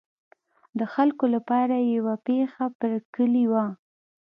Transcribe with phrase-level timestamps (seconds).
[0.79, 3.65] د خلکو لپاره یې یوه پښه پر کلي وه.